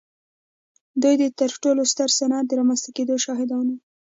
[1.01, 3.77] دوی د تر ټولو ستر صنعت د رامنځته کېدو شاهدان وو.